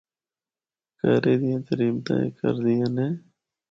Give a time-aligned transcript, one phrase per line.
[0.99, 3.07] کہرے دیاں تریمتاں اے کردیاں نے۔